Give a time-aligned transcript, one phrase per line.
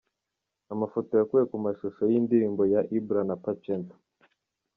[0.73, 3.95] Amafoto yakuwe mu mashusho y'iyi ndirimbo ya Ibra na Pacento.